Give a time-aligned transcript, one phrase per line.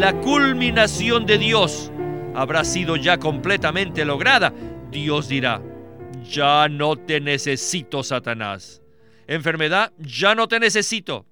[0.00, 1.92] la culminación de Dios
[2.34, 4.50] habrá sido ya completamente lograda,
[4.90, 5.62] Dios dirá,
[6.26, 8.80] ya no te necesito, Satanás.
[9.26, 11.26] Enfermedad, ya no te necesito.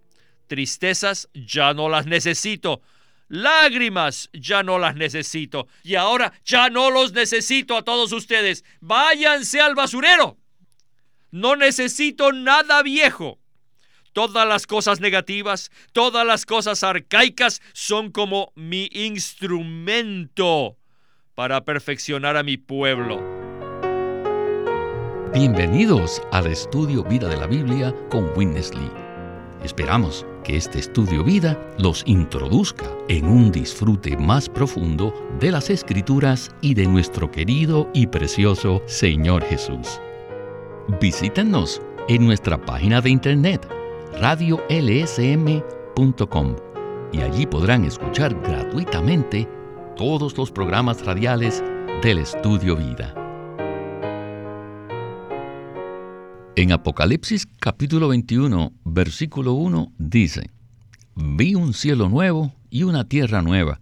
[0.49, 2.83] Tristezas, ya no las necesito.
[3.29, 5.67] Lágrimas, ya no las necesito.
[5.83, 8.65] Y ahora ya no los necesito a todos ustedes.
[8.83, 10.37] Váyanse al basurero.
[11.31, 13.39] No necesito nada viejo.
[14.13, 20.77] Todas las cosas negativas, todas las cosas arcaicas son como mi instrumento
[21.35, 23.23] para perfeccionar a mi pueblo.
[25.33, 28.91] Bienvenidos al estudio Vida de la Biblia con Witness Lee.
[29.63, 36.51] Esperamos que este estudio vida los introduzca en un disfrute más profundo de las escrituras
[36.61, 40.01] y de nuestro querido y precioso Señor Jesús.
[41.01, 43.78] Visítenos en nuestra página de internet
[44.15, 45.59] radiolsm.com
[47.13, 49.49] y allí podrán escuchar gratuitamente
[49.97, 51.63] todos los programas radiales
[52.03, 53.15] del Estudio Vida.
[56.57, 60.51] En Apocalipsis capítulo 21, versículo 1 dice,
[61.15, 63.81] Vi un cielo nuevo y una tierra nueva,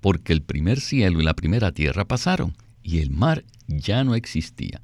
[0.00, 4.80] porque el primer cielo y la primera tierra pasaron, y el mar ya no existía.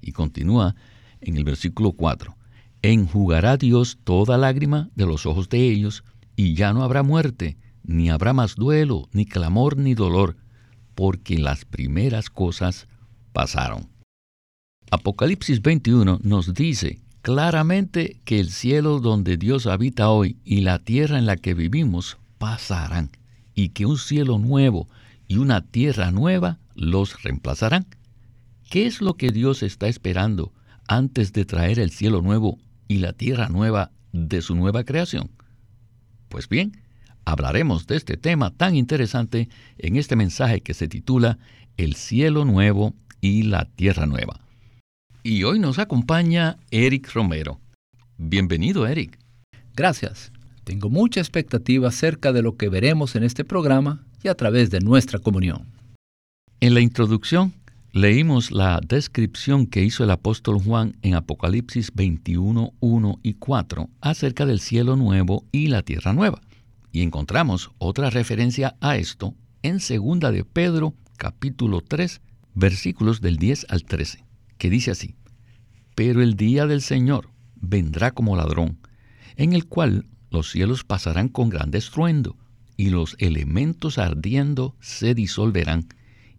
[0.00, 0.74] Y continúa
[1.20, 2.34] en el versículo 4,
[2.82, 6.04] enjugará Dios toda lágrima de los ojos de ellos,
[6.36, 10.36] y ya no habrá muerte, ni habrá más duelo, ni clamor, ni dolor,
[10.94, 12.88] porque las primeras cosas
[13.32, 13.88] pasaron.
[14.90, 21.18] Apocalipsis 21 nos dice claramente que el cielo donde Dios habita hoy y la tierra
[21.18, 23.10] en la que vivimos pasarán,
[23.54, 24.88] y que un cielo nuevo
[25.28, 27.86] y una tierra nueva los reemplazarán.
[28.70, 30.52] ¿Qué es lo que Dios está esperando
[30.88, 32.58] antes de traer el cielo nuevo
[32.90, 35.30] y la tierra nueva de su nueva creación?
[36.28, 36.82] Pues bien,
[37.24, 41.38] hablaremos de este tema tan interesante en este mensaje que se titula
[41.76, 44.40] El cielo nuevo y la tierra nueva.
[45.22, 47.60] Y hoy nos acompaña Eric Romero.
[48.18, 49.20] Bienvenido, Eric.
[49.76, 50.32] Gracias.
[50.64, 54.80] Tengo mucha expectativa acerca de lo que veremos en este programa y a través de
[54.80, 55.68] nuestra comunión.
[56.58, 57.54] En la introducción
[57.92, 64.46] leímos la descripción que hizo el apóstol Juan en Apocalipsis 21, 1 y 4 acerca
[64.46, 66.40] del cielo nuevo y la tierra nueva.
[66.92, 72.20] Y encontramos otra referencia a esto en segunda de Pedro capítulo 3
[72.54, 74.24] versículos del 10 al 13,
[74.58, 75.14] que dice así,
[75.94, 78.78] Pero el día del Señor vendrá como ladrón,
[79.36, 82.36] en el cual los cielos pasarán con gran estruendo,
[82.76, 85.88] y los elementos ardiendo se disolverán,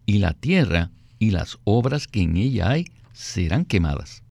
[0.06, 0.90] y la tierra
[1.22, 4.24] y las obras que en ella hay serán quemadas.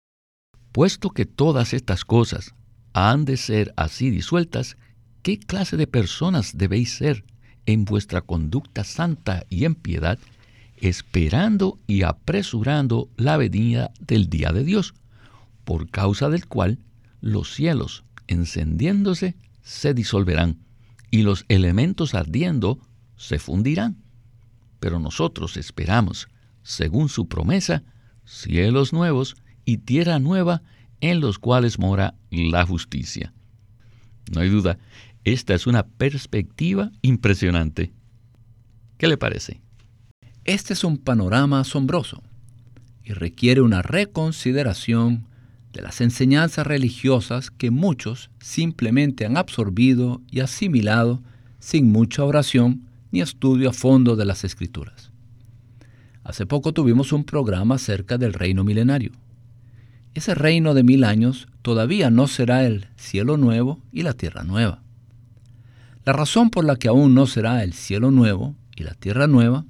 [0.74, 2.54] Puesto que todas estas cosas
[2.92, 4.76] han de ser así disueltas,
[5.22, 7.24] ¿qué clase de personas debéis ser
[7.66, 10.20] en vuestra conducta santa y en piedad,
[10.76, 14.94] esperando y apresurando la venida del día de Dios,
[15.64, 16.78] por causa del cual
[17.22, 20.58] los cielos, encendiéndose, se disolverán,
[21.10, 22.80] y los elementos ardiendo
[23.16, 23.96] se fundirán?
[24.82, 26.28] Pero nosotros esperamos
[26.64, 27.84] según su promesa,
[28.26, 29.36] cielos nuevos
[29.66, 30.62] y tierra nueva
[31.02, 33.34] en los cuales mora la justicia.
[34.34, 34.78] No hay duda,
[35.24, 37.92] esta es una perspectiva impresionante.
[38.98, 39.62] ¿Qué le parece?
[40.46, 42.24] Este es un panorama asombroso
[43.04, 45.28] y requiere una reconsideración
[45.74, 51.22] de las enseñanzas religiosas que muchos simplemente han absorbido y asimilado
[51.60, 55.11] sin mucha oración ni estudio a fondo de las escrituras.
[56.24, 59.12] Hace poco tuvimos un programa acerca del reino milenario.
[60.14, 64.82] Ese reino de mil años todavía no será el cielo nuevo y la tierra nueva.
[66.06, 69.66] La razón por la que aún no será el cielo nuevo y la tierra nueva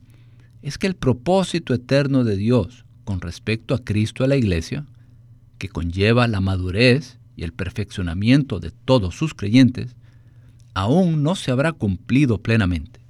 [0.61, 4.85] es que el propósito eterno de Dios con respecto a Cristo y a la iglesia,
[5.57, 9.95] que conlleva la madurez y el perfeccionamiento de todos sus creyentes,
[10.73, 13.00] aún no se habrá cumplido plenamente.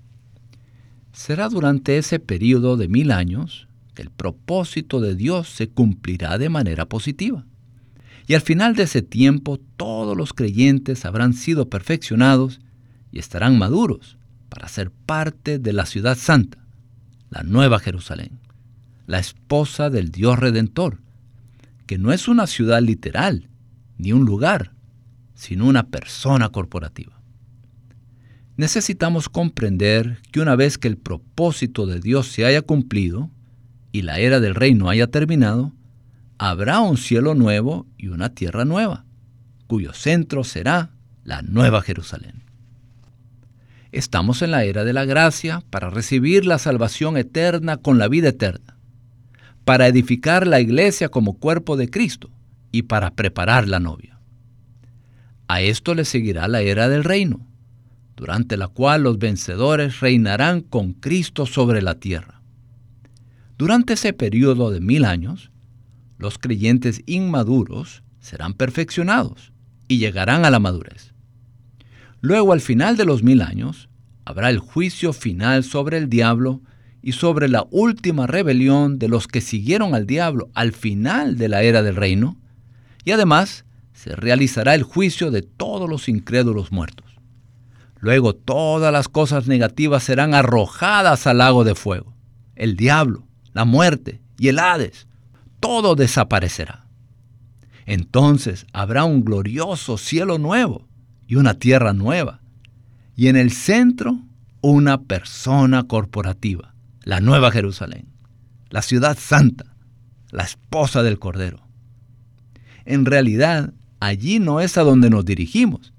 [1.22, 6.50] Será durante ese periodo de mil años que el propósito de Dios se cumplirá de
[6.50, 7.46] manera positiva.
[8.26, 12.60] Y al final de ese tiempo todos los creyentes habrán sido perfeccionados
[13.12, 14.18] y estarán maduros
[14.50, 16.58] para ser parte de la ciudad santa,
[17.30, 18.40] la nueva Jerusalén,
[19.06, 20.98] la esposa del Dios Redentor,
[21.86, 23.48] que no es una ciudad literal
[24.00, 24.72] ni un lugar,
[25.36, 27.21] sino una persona corporativa
[28.58, 33.30] necesitamos comprender que una vez que el propósito de Dios se haya cumplido
[33.92, 35.74] y la era del reino haya terminado,
[36.38, 39.06] habrá un cielo nuevo y una tierra nueva,
[39.68, 40.92] cuyo centro será
[41.24, 42.44] la nueva Jerusalén.
[43.92, 48.30] Estamos en la era de la gracia para recibir la salvación eterna con la vida
[48.30, 48.78] eterna,
[49.66, 52.30] para edificar la iglesia como cuerpo de Cristo
[52.72, 54.18] y para preparar la novia.
[55.48, 57.46] A esto le seguirá la era del reino,
[58.16, 62.42] durante la cual los vencedores reinarán con Cristo sobre la tierra.
[63.58, 65.52] Durante ese periodo de mil años,
[66.18, 69.52] los creyentes inmaduros serán perfeccionados
[69.88, 71.14] y llegarán a la madurez.
[72.22, 73.90] Luego, al final de los mil años,
[74.26, 76.62] habrá el juicio final sobre el diablo
[77.02, 81.64] y sobre la última rebelión de los que siguieron al diablo al final de la
[81.64, 82.38] era del reino,
[83.04, 87.11] y además se realizará el juicio de todos los incrédulos muertos.
[88.02, 92.16] Luego todas las cosas negativas serán arrojadas al lago de fuego.
[92.56, 95.08] El diablo, la muerte y el Hades,
[95.60, 96.88] todo desaparecerá.
[97.86, 100.88] Entonces habrá un glorioso cielo nuevo
[101.28, 102.42] y una tierra nueva.
[103.16, 104.20] Y en el centro
[104.62, 106.74] una persona corporativa,
[107.04, 108.08] la Nueva Jerusalén,
[108.70, 109.76] la ciudad santa,
[110.32, 111.68] la esposa del Cordero.
[112.86, 115.94] En realidad, allí no es a donde nos dirigimos,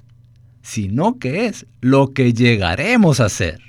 [0.63, 3.61] sino que es lo que llegaremos a ser.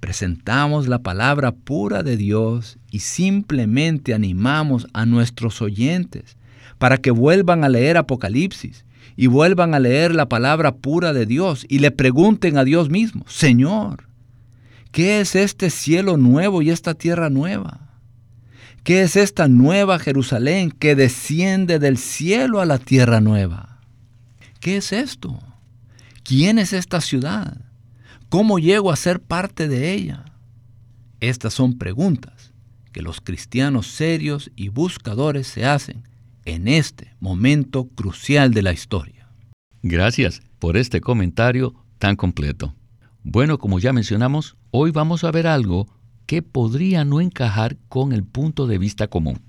[0.00, 6.36] Presentamos la palabra pura de Dios y simplemente animamos a nuestros oyentes
[6.78, 8.84] para que vuelvan a leer Apocalipsis
[9.16, 13.24] y vuelvan a leer la palabra pura de Dios y le pregunten a Dios mismo,
[13.28, 14.08] Señor,
[14.90, 17.92] ¿qué es este cielo nuevo y esta tierra nueva?
[18.82, 23.71] ¿Qué es esta nueva Jerusalén que desciende del cielo a la tierra nueva?
[24.62, 25.40] ¿Qué es esto?
[26.22, 27.60] ¿Quién es esta ciudad?
[28.28, 30.24] ¿Cómo llego a ser parte de ella?
[31.18, 32.54] Estas son preguntas
[32.92, 36.06] que los cristianos serios y buscadores se hacen
[36.44, 39.28] en este momento crucial de la historia.
[39.82, 42.72] Gracias por este comentario tan completo.
[43.24, 45.88] Bueno, como ya mencionamos, hoy vamos a ver algo
[46.24, 49.40] que podría no encajar con el punto de vista común.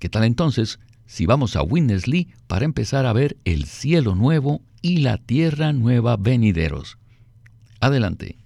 [0.00, 2.04] ¿Qué tal entonces si vamos a Witness
[2.46, 6.98] para empezar a ver el cielo nuevo y la tierra nueva venideros?
[7.80, 8.38] Adelante.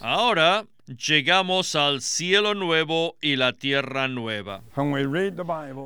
[0.00, 4.62] Ahora llegamos al cielo nuevo y la tierra nueva.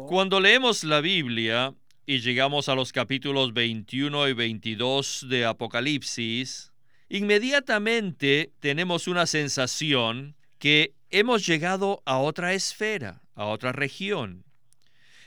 [0.08, 1.74] Cuando leemos la Biblia
[2.06, 6.72] y llegamos a los capítulos 21 y 22 de Apocalipsis,
[7.08, 14.44] inmediatamente tenemos una sensación que hemos llegado a otra esfera, a otra región.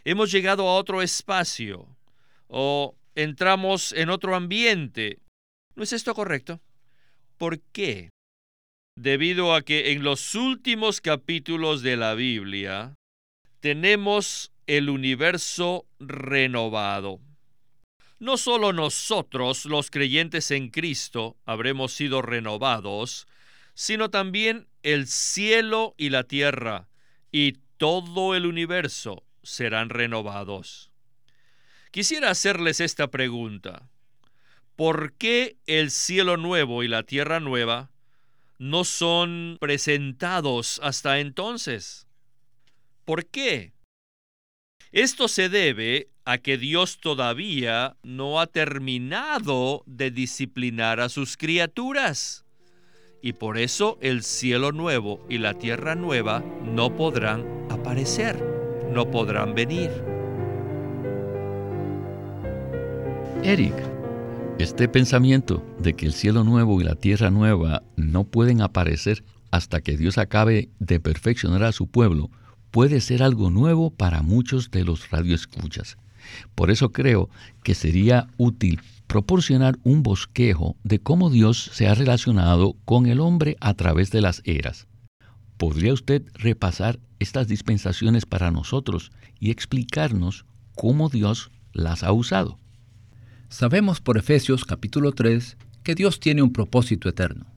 [0.04, 1.88] Hemos llegado a otro espacio
[2.48, 5.20] o entramos en otro ambiente.
[5.76, 6.60] ¿No es esto correcto?
[7.38, 8.10] ¿Por qué?
[8.96, 12.96] Debido a que en los últimos capítulos de la Biblia
[13.60, 17.20] tenemos el universo renovado.
[18.20, 23.28] No solo nosotros, los creyentes en Cristo, habremos sido renovados,
[23.82, 26.88] sino también el cielo y la tierra
[27.32, 30.92] y todo el universo serán renovados.
[31.90, 33.90] Quisiera hacerles esta pregunta.
[34.76, 37.90] ¿Por qué el cielo nuevo y la tierra nueva
[38.60, 42.06] no son presentados hasta entonces?
[43.04, 43.74] ¿Por qué?
[44.92, 52.46] Esto se debe a que Dios todavía no ha terminado de disciplinar a sus criaturas.
[53.22, 58.44] Y por eso el cielo nuevo y la tierra nueva no podrán aparecer,
[58.92, 59.92] no podrán venir.
[63.44, 63.76] Eric,
[64.58, 69.82] este pensamiento de que el cielo nuevo y la tierra nueva no pueden aparecer hasta
[69.82, 72.32] que Dios acabe de perfeccionar a su pueblo
[72.72, 75.98] puede ser algo nuevo para muchos de los radioescuchas.
[76.56, 77.30] Por eso creo
[77.64, 83.58] que sería útil proporcionar un bosquejo de cómo Dios se ha relacionado con el hombre
[83.60, 84.88] a través de las eras.
[85.58, 90.46] ¿Podría usted repasar estas dispensaciones para nosotros y explicarnos
[90.78, 92.58] cómo Dios las ha usado?
[93.50, 97.48] Sabemos por Efesios capítulo 3 que Dios tiene un propósito eterno.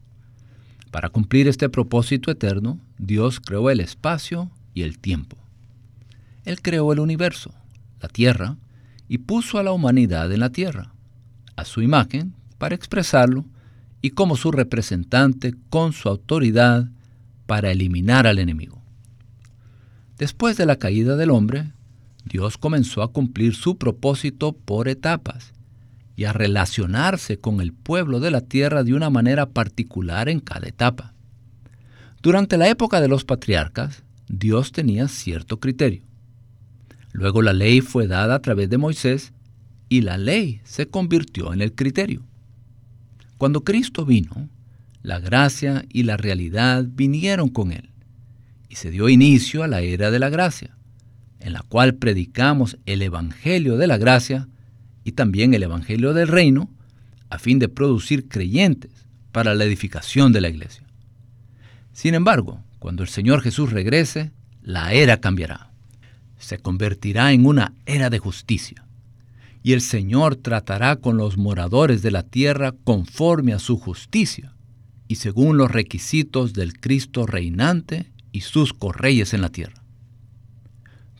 [0.90, 5.36] Para cumplir este propósito eterno, Dios creó el espacio y el tiempo.
[6.44, 7.54] Él creó el universo,
[8.00, 8.56] la tierra,
[9.06, 10.93] y puso a la humanidad en la tierra,
[11.56, 13.44] a su imagen, para expresarlo,
[14.00, 16.88] y como su representante con su autoridad
[17.46, 18.82] para eliminar al enemigo.
[20.18, 21.72] Después de la caída del hombre,
[22.24, 25.52] Dios comenzó a cumplir su propósito por etapas
[26.16, 30.68] y a relacionarse con el pueblo de la tierra de una manera particular en cada
[30.68, 31.12] etapa.
[32.22, 36.02] Durante la época de los patriarcas, Dios tenía cierto criterio.
[37.12, 39.33] Luego la ley fue dada a través de Moisés
[39.88, 42.22] y la ley se convirtió en el criterio.
[43.38, 44.48] Cuando Cristo vino,
[45.02, 47.90] la gracia y la realidad vinieron con él
[48.68, 50.76] y se dio inicio a la era de la gracia,
[51.40, 54.48] en la cual predicamos el Evangelio de la gracia
[55.04, 56.70] y también el Evangelio del reino,
[57.28, 58.90] a fin de producir creyentes
[59.30, 60.84] para la edificación de la iglesia.
[61.92, 64.30] Sin embargo, cuando el Señor Jesús regrese,
[64.62, 65.70] la era cambiará.
[66.38, 68.83] Se convertirá en una era de justicia.
[69.64, 74.54] Y el Señor tratará con los moradores de la tierra conforme a su justicia
[75.08, 79.82] y según los requisitos del Cristo reinante y sus correyes en la tierra.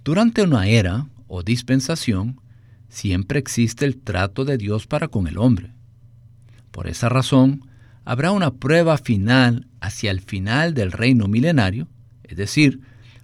[0.04, 2.38] Durante una era o dispensación,
[2.90, 5.72] siempre existe el trato de Dios para con el hombre.
[6.70, 7.62] Por esa razón,
[8.04, 11.88] habrá una prueba final hacia el final del reino milenario,
[12.24, 12.80] es decir,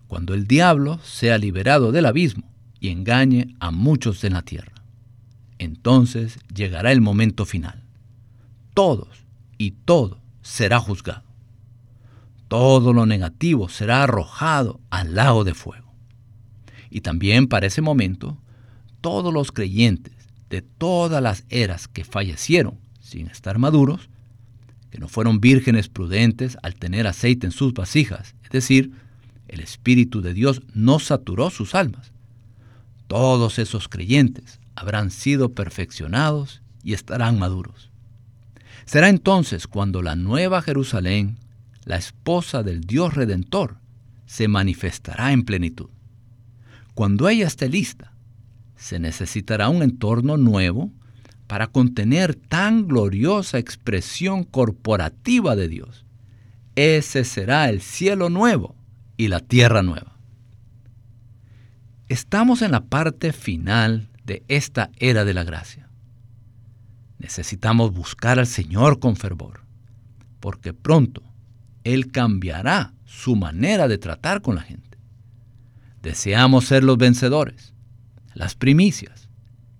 [0.08, 2.50] cuando el diablo sea liberado del abismo
[2.80, 4.69] y engañe a muchos en la tierra.
[5.60, 7.84] Entonces llegará el momento final.
[8.72, 9.26] Todos
[9.58, 11.22] y todo será juzgado.
[12.48, 15.92] Todo lo negativo será arrojado al lago de fuego.
[16.88, 18.38] Y también para ese momento,
[19.02, 20.14] todos los creyentes
[20.48, 24.08] de todas las eras que fallecieron sin estar maduros,
[24.90, 28.92] que no fueron vírgenes prudentes al tener aceite en sus vasijas, es decir,
[29.46, 32.12] el Espíritu de Dios no saturó sus almas.
[33.08, 37.90] Todos esos creyentes habrán sido perfeccionados y estarán maduros.
[38.86, 41.36] Será entonces cuando la nueva Jerusalén,
[41.84, 43.76] la esposa del Dios Redentor,
[44.24, 45.90] se manifestará en plenitud.
[46.94, 48.14] Cuando ella esté lista,
[48.74, 50.90] se necesitará un entorno nuevo
[51.46, 56.06] para contener tan gloriosa expresión corporativa de Dios.
[56.74, 58.74] Ese será el cielo nuevo
[59.18, 60.16] y la tierra nueva.
[62.08, 65.88] Estamos en la parte final de esta era de la gracia.
[67.18, 69.62] Necesitamos buscar al Señor con fervor,
[70.38, 71.24] porque pronto
[71.82, 74.98] Él cambiará su manera de tratar con la gente.
[76.00, 77.74] Deseamos ser los vencedores,
[78.34, 79.28] las primicias,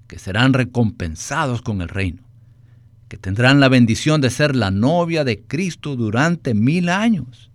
[0.09, 2.25] que serán recompensados con el reino,
[3.07, 7.53] que tendrán la bendición de ser la novia de Cristo durante mil años,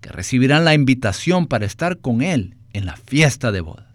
[0.00, 3.87] que recibirán la invitación para estar con Él en la fiesta de bodas.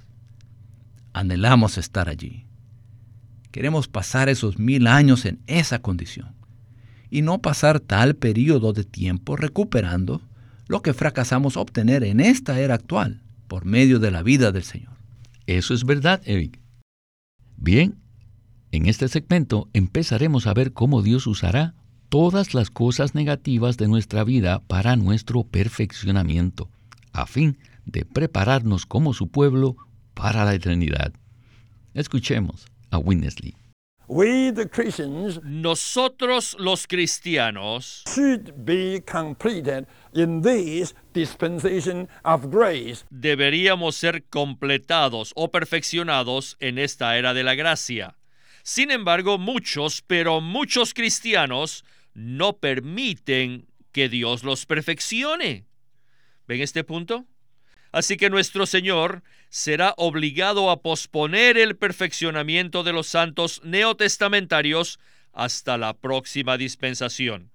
[1.14, 2.46] Anhelamos estar allí.
[3.52, 6.36] Queremos pasar esos mil años en esa condición
[7.12, 10.22] y no pasar tal periodo de tiempo recuperando
[10.68, 14.94] lo que fracasamos obtener en esta era actual por medio de la vida del Señor.
[15.46, 16.60] Eso es verdad, Eric.
[17.58, 18.00] Bien,
[18.72, 21.76] en este segmento empezaremos a ver cómo Dios usará
[22.10, 26.70] todas las cosas negativas de nuestra vida para nuestro perfeccionamiento,
[27.12, 29.76] a fin de prepararnos como su pueblo
[30.14, 31.14] para la eternidad.
[31.94, 33.56] Escuchemos a Winnesley.
[35.44, 38.04] Nosotros los cristianos
[43.10, 48.18] deberíamos ser completados o perfeccionados en esta era de la gracia.
[48.62, 55.66] Sin embargo, muchos, pero muchos cristianos no permiten que Dios los perfeccione.
[56.48, 57.26] ¿Ven este punto?
[57.94, 65.00] Así que nuestro Señor será obligado a posponer el perfeccionamiento de los santos neotestamentarios
[65.32, 67.52] hasta la próxima dispensación.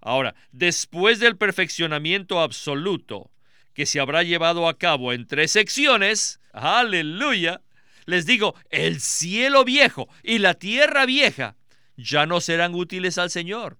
[0.00, 3.32] Ahora, después del perfeccionamiento absoluto
[3.74, 7.60] que se habrá llevado a cabo en tres secciones, aleluya,
[8.06, 11.56] les digo, el cielo viejo y la tierra vieja
[11.96, 13.78] ya no serán útiles al Señor.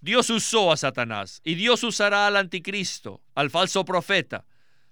[0.00, 4.46] Dios usó a Satanás y Dios usará al anticristo, al falso profeta,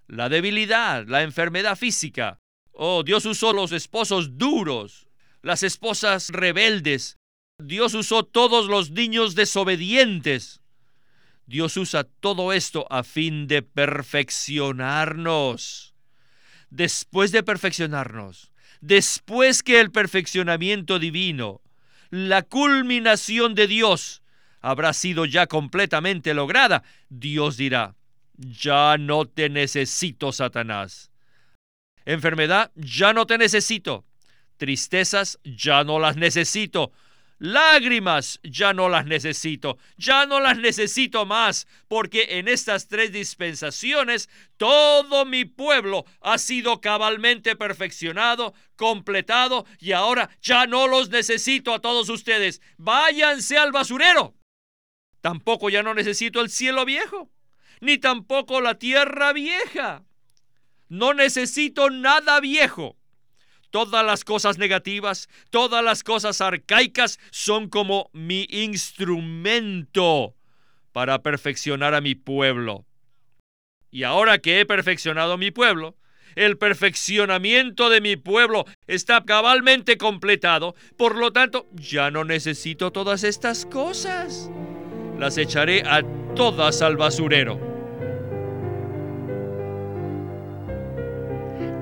[0.08, 2.40] la debilidad, la enfermedad física.
[2.72, 5.06] Oh, Dios usó los esposos duros,
[5.42, 7.18] las esposas rebeldes.
[7.58, 10.62] Dios usó todos los niños desobedientes.
[11.46, 15.94] Dios usa todo esto a fin de perfeccionarnos.
[16.70, 21.62] Después de perfeccionarnos, después que el perfeccionamiento divino,
[22.10, 24.22] la culminación de Dios,
[24.60, 27.96] habrá sido ya completamente lograda, Dios dirá,
[28.38, 31.11] ya no te necesito, Satanás.
[32.04, 34.04] Enfermedad, ya no te necesito.
[34.57, 36.92] Tristezas, ya no las necesito.
[37.40, 44.28] Lágrimas, ya no las necesito, ya no las necesito más, porque en estas tres dispensaciones
[44.57, 51.78] todo mi pueblo ha sido cabalmente perfeccionado, completado, y ahora ya no los necesito a
[51.78, 52.61] todos ustedes.
[52.76, 54.35] Váyanse al basurero.
[55.21, 57.30] Tampoco ya no necesito el cielo viejo
[57.80, 60.04] ni tampoco la tierra vieja.
[60.88, 62.97] No necesito nada viejo.
[63.70, 70.35] Todas las cosas negativas, todas las cosas arcaicas son como mi instrumento
[70.92, 72.87] para perfeccionar a mi pueblo.
[73.90, 75.97] Y ahora que he perfeccionado mi pueblo,
[76.35, 83.25] el perfeccionamiento de mi pueblo está cabalmente completado, por lo tanto ya no necesito todas
[83.25, 84.50] estas cosas.
[85.18, 86.02] Las echaré a
[86.37, 87.58] todas al basurero.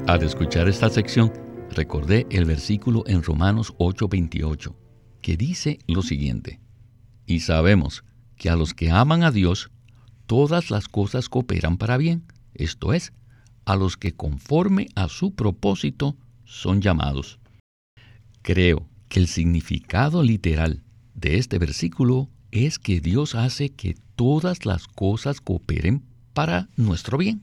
[0.07, 1.31] Al escuchar esta sección,
[1.71, 4.75] recordé el versículo en Romanos 8:28,
[5.21, 6.61] que dice lo siguiente,
[7.27, 8.05] y sabemos
[8.37, 9.71] que a los que aman a Dios,
[10.25, 12.25] todas las cosas cooperan para bien,
[12.55, 13.13] esto es,
[13.67, 17.39] a los que conforme a su propósito son llamados.
[18.41, 20.83] Creo que el significado literal
[21.15, 27.43] de este versículo es que Dios hace que todas las cosas cooperen para nuestro bien.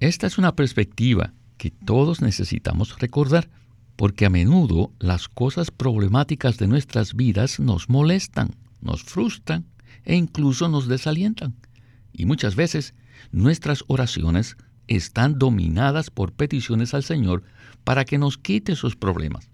[0.00, 3.50] Esta es una perspectiva que todos necesitamos recordar,
[3.96, 9.66] porque a menudo las cosas problemáticas de nuestras vidas nos molestan, nos frustran
[10.04, 11.56] e incluso nos desalientan.
[12.12, 12.94] Y muchas veces
[13.32, 14.56] nuestras oraciones
[14.86, 17.42] están dominadas por peticiones al Señor
[17.84, 19.50] para que nos quite sus problemas.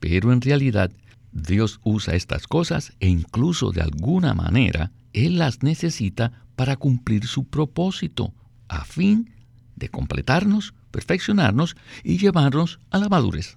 [0.00, 0.90] Pero en realidad
[1.32, 7.44] Dios usa estas cosas e incluso de alguna manera Él las necesita para cumplir su
[7.44, 8.34] propósito,
[8.68, 9.30] a fin
[9.76, 13.56] de completarnos, perfeccionarnos y llevarnos a la madurez.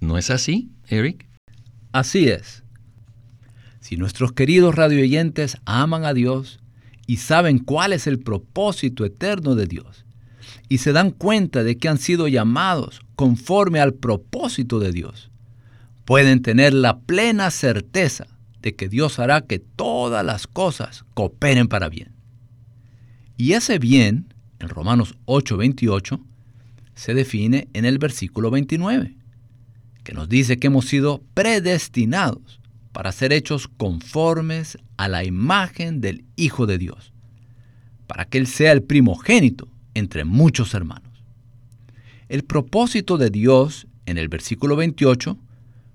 [0.00, 1.28] ¿No es así, Eric?
[1.92, 2.64] Así es.
[3.80, 6.60] Si nuestros queridos radioyentes aman a Dios
[7.06, 10.04] y saben cuál es el propósito eterno de Dios,
[10.68, 15.30] y se dan cuenta de que han sido llamados conforme al propósito de Dios,
[16.04, 18.26] pueden tener la plena certeza
[18.62, 22.12] de que Dios hará que todas las cosas cooperen para bien.
[23.36, 26.20] Y ese bien, en Romanos 8:28,
[26.94, 29.16] se define en el versículo 29,
[30.04, 32.60] que nos dice que hemos sido predestinados
[32.92, 37.12] para ser hechos conformes a la imagen del Hijo de Dios,
[38.06, 41.10] para que Él sea el primogénito entre muchos hermanos.
[42.28, 45.38] El propósito de Dios en el versículo 28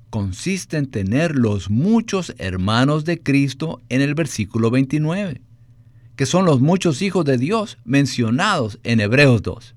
[0.10, 5.42] consiste en tener los muchos hermanos de Cristo en el versículo 29,
[6.16, 9.76] que son los muchos hijos de Dios mencionados en Hebreos 2.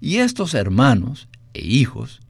[0.00, 2.20] Y estos hermanos e hijos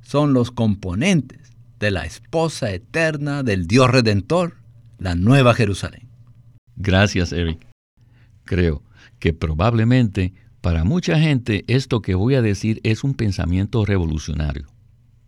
[0.00, 4.56] son los componentes de la esposa eterna del Dios Redentor,
[4.98, 6.08] la Nueva Jerusalén.
[6.76, 7.66] Gracias, Eric.
[8.44, 8.82] Creo
[9.18, 14.66] que probablemente para mucha gente esto que voy a decir es un pensamiento revolucionario.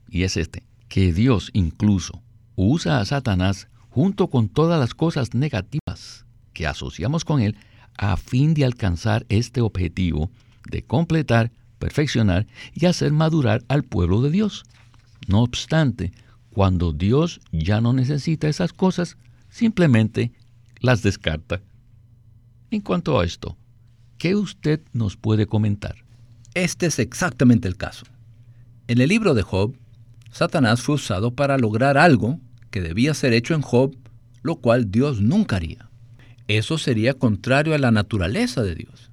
[0.08, 2.20] Y es este, que Dios incluso
[2.56, 7.56] usa a Satanás junto con todas las cosas negativas que asociamos con él
[7.96, 10.30] a fin de alcanzar este objetivo
[10.68, 14.64] de completar, perfeccionar y hacer madurar al pueblo de Dios.
[15.28, 16.12] No obstante,
[16.50, 19.16] cuando Dios ya no necesita esas cosas,
[19.48, 20.32] simplemente
[20.80, 21.62] las descarta.
[22.72, 23.56] En cuanto a esto,
[24.18, 25.94] ¿qué usted nos puede comentar?
[26.54, 28.06] Este es exactamente el caso.
[28.88, 29.76] En el libro de Job,
[30.30, 32.38] Satanás fue usado para lograr algo
[32.70, 33.96] que debía ser hecho en Job,
[34.42, 35.88] lo cual Dios nunca haría.
[36.48, 39.10] Eso sería contrario a la naturaleza de Dios.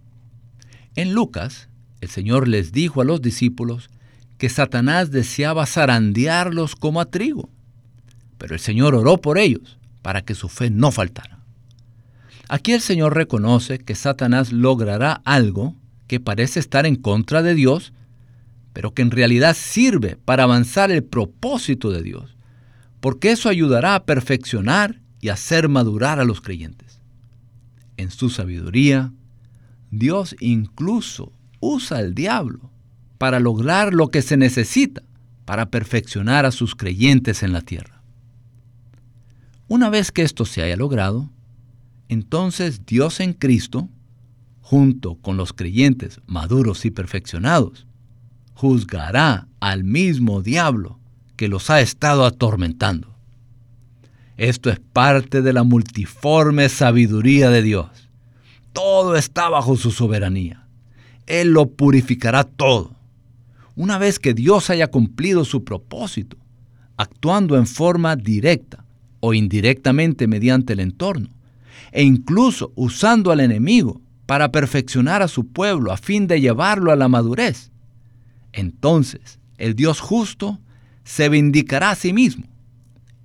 [0.96, 1.70] En Lucas,
[2.02, 3.90] el Señor les dijo a los discípulos
[4.38, 7.50] que Satanás deseaba zarandearlos como a trigo.
[8.38, 11.40] Pero el Señor oró por ellos para que su fe no faltara.
[12.50, 15.76] Aquí el Señor reconoce que Satanás logrará algo
[16.08, 17.94] que parece estar en contra de Dios,
[18.78, 22.38] pero que en realidad sirve para avanzar el propósito de Dios,
[23.00, 27.02] porque eso ayudará a perfeccionar y hacer madurar a los creyentes.
[27.98, 29.12] En su sabiduría,
[29.90, 32.70] Dios incluso usa al diablo
[33.18, 35.02] para lograr lo que se necesita
[35.46, 38.04] para perfeccionar a sus creyentes en la tierra.
[39.68, 41.32] Una vez que esto se haya logrado,
[42.10, 43.90] entonces Dios en Cristo,
[44.62, 47.87] junto con los creyentes maduros y perfeccionados,
[48.58, 50.98] juzgará al mismo diablo
[51.36, 53.14] que los ha estado atormentando.
[54.36, 58.10] Esto es parte de la multiforme sabiduría de Dios.
[58.74, 60.66] Todo está bajo su soberanía.
[61.28, 62.96] Él lo purificará todo
[63.76, 66.36] una vez que Dios haya cumplido su propósito,
[66.98, 68.84] actuando en forma directa
[69.20, 71.30] o indirectamente mediante el entorno,
[71.92, 76.96] e incluso usando al enemigo para perfeccionar a su pueblo a fin de llevarlo a
[76.96, 77.72] la madurez,
[78.58, 80.60] entonces el Dios justo
[81.04, 82.46] se vindicará a sí mismo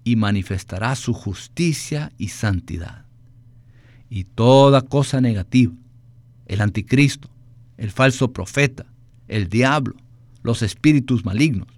[0.05, 3.07] y manifestará su justicia y santidad.
[4.11, 5.73] Y toda cosa negativa,
[6.47, 7.31] el anticristo,
[7.79, 8.85] el falso profeta,
[9.27, 9.95] el diablo,
[10.43, 11.69] los espíritus malignos,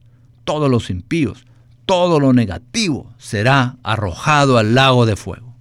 [0.42, 1.46] todos los impíos,
[1.86, 5.54] todo lo negativo será arrojado al lago de fuego.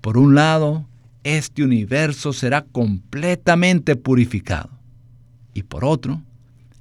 [0.00, 0.86] Por un lado,
[1.22, 4.70] este universo será completamente purificado.
[5.54, 6.22] Y por otro,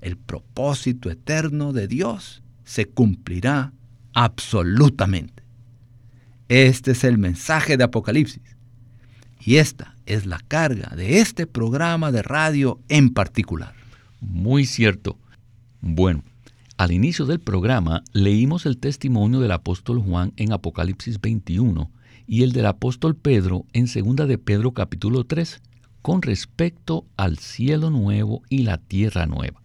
[0.02, 3.74] el propósito eterno de Dios se cumplirá
[4.14, 5.44] absolutamente.
[6.50, 8.44] Este es el mensaje de Apocalipsis.
[9.40, 13.74] Y esta es la carga de este programa de radio en particular.
[14.20, 15.18] Muy cierto.
[15.80, 16.24] Bueno,
[16.78, 21.92] al inicio del programa leímos el testimonio del apóstol Juan en Apocalipsis 21
[22.28, 25.62] y el del apóstol Pedro en 2 de Pedro capítulo 3
[26.02, 29.61] con respecto al cielo nuevo y la tierra nueva.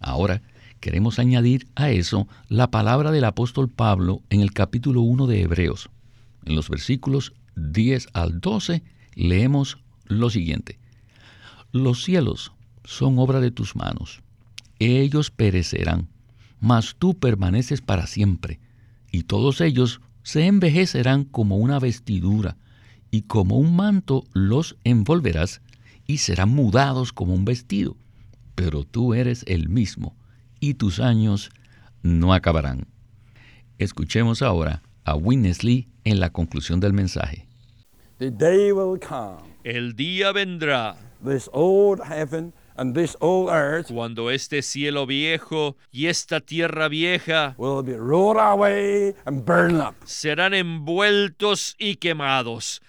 [0.00, 0.42] Ahora
[0.80, 5.90] queremos añadir a eso la palabra del apóstol Pablo en el capítulo 1 de Hebreos.
[6.46, 8.82] En los versículos 10 al 12
[9.14, 10.78] leemos lo siguiente.
[11.70, 12.52] Los cielos
[12.84, 14.22] son obra de tus manos.
[14.78, 16.08] Ellos perecerán,
[16.58, 18.58] mas tú permaneces para siempre,
[19.12, 22.56] y todos ellos se envejecerán como una vestidura,
[23.10, 25.60] y como un manto los envolverás,
[26.06, 27.96] y serán mudados como un vestido.
[28.60, 30.14] Pero tú eres el mismo,
[30.60, 31.50] y tus años
[32.02, 32.88] no acabarán.
[33.78, 37.48] Escuchemos ahora a Winnesley en la conclusión del mensaje.
[39.64, 40.94] El día vendrá.
[43.88, 47.56] cuando este cielo viejo y esta tierra vieja
[50.04, 52.82] serán envueltos y quemados.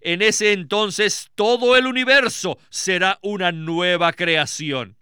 [0.00, 4.96] En ese entonces todo el universo será una nueva creación.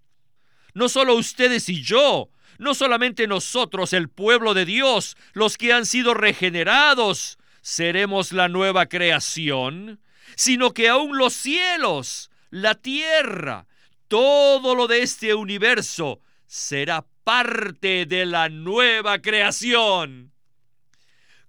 [0.78, 5.86] No solo ustedes y yo, no solamente nosotros, el pueblo de Dios, los que han
[5.86, 9.98] sido regenerados, seremos la nueva creación,
[10.36, 13.66] sino que aún los cielos, la tierra,
[14.06, 20.30] todo lo de este universo será parte de la nueva creación.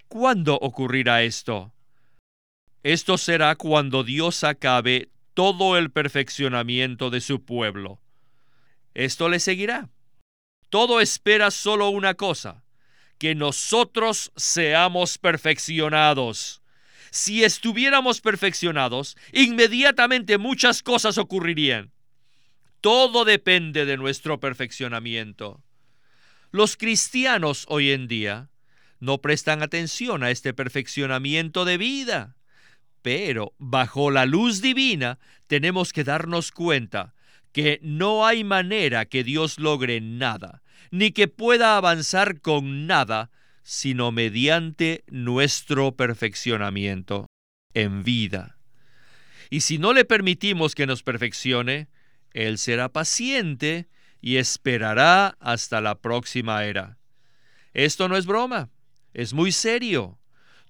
[0.07, 1.71] ¿Cuándo ocurrirá esto?
[2.81, 8.01] Esto será cuando Dios acabe todo el perfeccionamiento de su pueblo.
[8.93, 9.89] Esto le seguirá.
[10.69, 12.63] Todo espera solo una cosa,
[13.17, 16.61] que nosotros seamos perfeccionados.
[17.11, 21.91] Si estuviéramos perfeccionados, inmediatamente muchas cosas ocurrirían.
[22.81, 25.61] Todo depende de nuestro perfeccionamiento.
[26.51, 28.49] Los cristianos hoy en día
[28.99, 32.37] no prestan atención a este perfeccionamiento de vida,
[33.01, 37.13] pero bajo la luz divina tenemos que darnos cuenta
[37.51, 43.31] que no hay manera que Dios logre nada ni que pueda avanzar con nada,
[43.63, 47.27] sino mediante nuestro perfeccionamiento
[47.73, 48.57] en vida.
[49.49, 51.87] Y si no le permitimos que nos perfeccione,
[52.33, 53.87] Él será paciente
[54.21, 56.97] y esperará hasta la próxima era.
[57.73, 58.69] Esto no es broma,
[59.13, 60.19] es muy serio.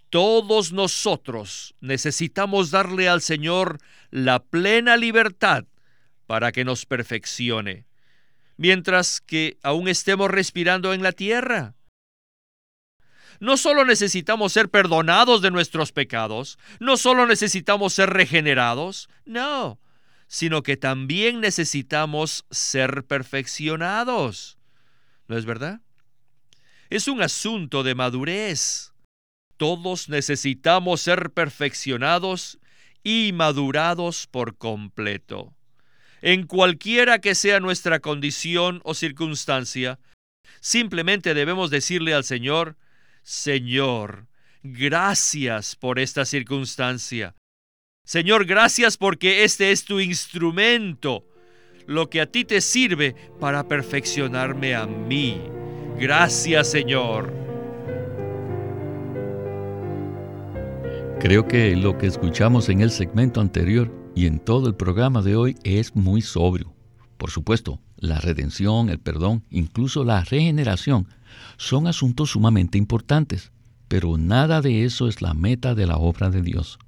[0.09, 3.77] Todos nosotros necesitamos darle al Señor
[4.09, 5.65] la plena libertad
[6.29, 7.89] para que nos perfeccione
[8.55, 11.73] mientras que aún estemos respirando en la tierra.
[13.39, 19.79] No solo necesitamos ser perdonados de nuestros pecados, no solo necesitamos ser regenerados, no,
[20.27, 24.59] sino que también necesitamos ser perfeccionados.
[25.27, 25.81] ¿No es verdad?
[26.91, 28.93] Es un asunto de madurez.
[29.57, 32.59] Todos necesitamos ser perfeccionados
[33.03, 35.55] y madurados por completo
[36.21, 39.99] en cualquiera que sea nuestra condición o circunstancia,
[40.59, 42.75] simplemente debemos decirle al Señor,
[43.23, 44.27] Señor,
[44.63, 47.35] gracias por esta circunstancia.
[48.05, 51.25] Señor, gracias porque este es tu instrumento,
[51.85, 55.41] lo que a ti te sirve para perfeccionarme a mí.
[55.99, 57.31] Gracias, Señor.
[61.19, 65.35] Creo que lo que escuchamos en el segmento anterior y en todo el programa de
[65.35, 66.73] hoy es muy sobrio.
[67.17, 71.07] Por supuesto, la redención, el perdón, incluso la regeneración
[71.57, 73.51] son asuntos sumamente importantes,
[73.87, 76.79] pero nada de eso es la meta de la obra de Dios.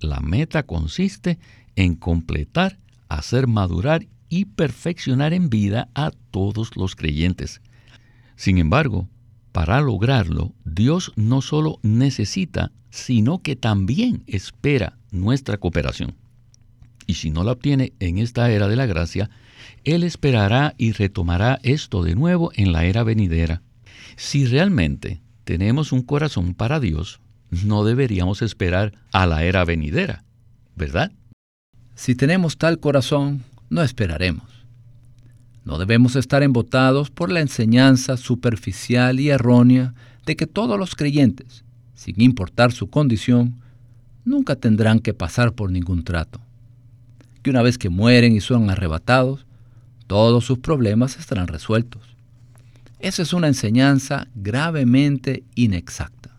[0.00, 1.38] La meta consiste
[1.76, 2.78] en completar,
[3.08, 7.60] hacer madurar y perfeccionar en vida a todos los creyentes.
[8.36, 9.08] Sin embargo,
[9.52, 16.19] para lograrlo, Dios no solo necesita, sino que también espera nuestra cooperación
[17.10, 19.30] y si no la obtiene en esta era de la gracia,
[19.82, 23.62] Él esperará y retomará esto de nuevo en la era venidera.
[24.16, 27.20] Si realmente tenemos un corazón para Dios,
[27.50, 30.22] no deberíamos esperar a la era venidera,
[30.76, 31.10] ¿verdad?
[31.96, 34.48] Si tenemos tal corazón, no esperaremos.
[35.64, 39.94] No debemos estar embotados por la enseñanza superficial y errónea
[40.26, 43.56] de que todos los creyentes, sin importar su condición,
[44.24, 46.40] nunca tendrán que pasar por ningún trato.
[47.42, 49.46] Que una vez que mueren y son arrebatados,
[50.06, 52.02] todos sus problemas estarán resueltos.
[52.98, 56.36] Esa es una enseñanza gravemente inexacta.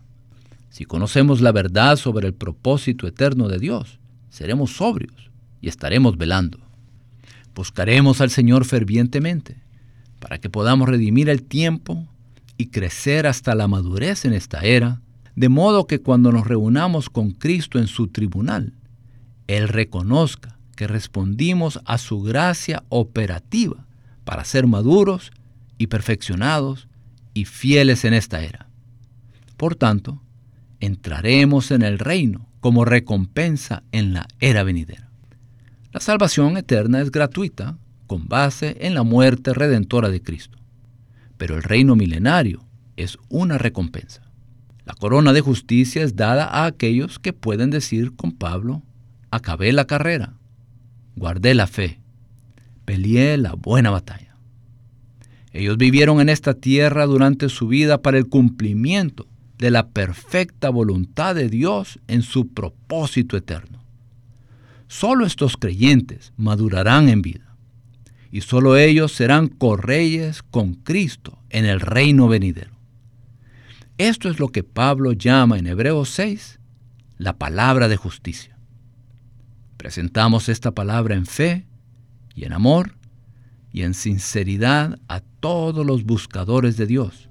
[0.70, 3.98] Si conocemos la verdad sobre el propósito eterno de Dios,
[4.30, 6.58] seremos sobrios y estaremos velando.
[7.54, 9.56] Buscaremos al Señor fervientemente
[10.20, 12.06] para que podamos redimir el tiempo
[12.56, 15.00] y crecer hasta la madurez en esta era,
[15.34, 18.72] de modo que cuando nos reunamos con Cristo en su tribunal,
[19.48, 23.86] Él reconozca respondimos a su gracia operativa
[24.24, 25.32] para ser maduros
[25.78, 26.88] y perfeccionados
[27.34, 28.68] y fieles en esta era.
[29.56, 30.22] Por tanto,
[30.80, 35.10] entraremos en el reino como recompensa en la era venidera.
[35.92, 40.58] La salvación eterna es gratuita con base en la muerte redentora de Cristo,
[41.36, 42.64] pero el reino milenario
[42.96, 44.22] es una recompensa.
[44.84, 48.82] La corona de justicia es dada a aquellos que pueden decir con Pablo,
[49.30, 50.34] acabé la carrera,
[51.16, 52.00] guardé la fe,
[52.84, 54.36] peleé la buena batalla.
[55.52, 59.26] Ellos vivieron en esta tierra durante su vida para el cumplimiento
[59.58, 63.82] de la perfecta voluntad de Dios en su propósito eterno.
[64.88, 67.56] Solo estos creyentes madurarán en vida
[68.30, 72.72] y solo ellos serán correyes con Cristo en el reino venidero.
[73.98, 76.58] Esto es lo que Pablo llama en Hebreos 6
[77.18, 78.51] la palabra de justicia.
[79.82, 81.66] Presentamos esta palabra en fe
[82.36, 82.94] y en amor
[83.72, 87.28] y en sinceridad a todos los buscadores de Dios,